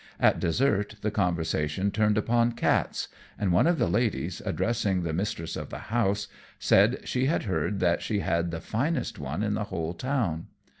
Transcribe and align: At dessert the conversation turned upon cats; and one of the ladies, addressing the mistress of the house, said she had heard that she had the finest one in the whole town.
At 0.19 0.39
dessert 0.39 0.95
the 1.01 1.11
conversation 1.11 1.91
turned 1.91 2.17
upon 2.17 2.53
cats; 2.53 3.07
and 3.37 3.53
one 3.53 3.67
of 3.67 3.77
the 3.77 3.87
ladies, 3.87 4.41
addressing 4.43 5.03
the 5.03 5.13
mistress 5.13 5.55
of 5.55 5.69
the 5.69 5.77
house, 5.93 6.27
said 6.57 7.01
she 7.07 7.27
had 7.27 7.43
heard 7.43 7.79
that 7.81 8.01
she 8.01 8.21
had 8.21 8.49
the 8.49 8.61
finest 8.61 9.19
one 9.19 9.43
in 9.43 9.53
the 9.53 9.65
whole 9.65 9.93
town. 9.93 10.47